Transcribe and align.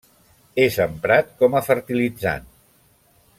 És 0.63 0.77
emprat 0.85 1.29
com 1.43 1.59
a 1.59 1.61
fertilitzant. 1.67 2.49